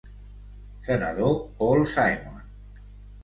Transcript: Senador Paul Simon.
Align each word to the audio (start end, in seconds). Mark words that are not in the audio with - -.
Senador 0.87 1.37
Paul 1.59 1.85
Simon. 1.91 2.41